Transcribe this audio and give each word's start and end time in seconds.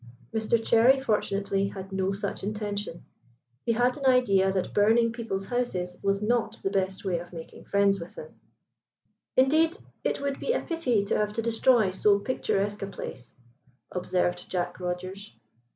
Mr 0.33 0.57
Cherry 0.59 0.99
fortunately 0.99 1.67
had 1.67 1.91
no 1.91 2.11
such 2.11 2.43
intention. 2.43 3.05
He 3.67 3.73
had 3.73 3.97
an 3.97 4.07
idea 4.07 4.51
that 4.51 4.73
burning 4.73 5.11
people's 5.13 5.45
houses 5.45 5.95
was 6.01 6.23
not 6.23 6.59
the 6.63 6.71
best 6.71 7.05
way 7.05 7.19
of 7.19 7.31
making 7.31 7.65
friends 7.65 8.01
of 8.01 8.15
them. 8.15 8.33
"Indeed, 9.37 9.77
it 10.03 10.19
would 10.19 10.39
be 10.39 10.53
a 10.53 10.61
pity 10.63 11.03
to 11.05 11.15
have 11.17 11.33
to 11.33 11.43
destroy 11.43 11.91
so 11.91 12.17
picturesque 12.17 12.81
a 12.81 12.87
place," 12.87 13.35
observed 13.91 14.49
Jack 14.49 14.79
Rogers. 14.79 15.35